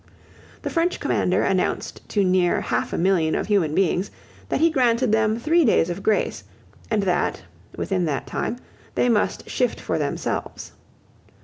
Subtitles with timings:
[0.63, 4.09] The French commander announced to near half a million of human beings
[4.49, 6.43] that he granted them three days of grace,
[6.89, 7.43] and that,
[7.75, 8.57] within that time,
[8.95, 10.71] they must shift for themselves.